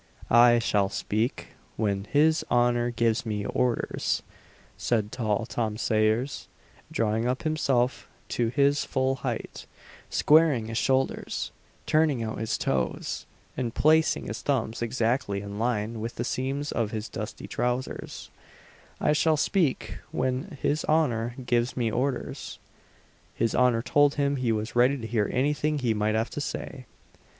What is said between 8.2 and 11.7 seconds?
to his full height, squaring his shoulders,